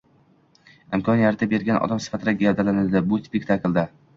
Imkon 0.99 1.21
yaratib 1.25 1.53
bergan 1.53 1.79
odam 1.89 2.03
sifatida 2.07 2.35
gavdalanadi 2.41 3.07
bu 3.13 3.25
spektaklda. 3.29 3.89